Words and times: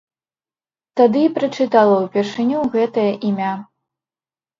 Тады 1.01 1.19
і 1.25 1.29
прачытала 1.35 1.97
ўпершыню 2.05 2.59
гэтае 2.77 3.05
імя. 3.29 3.51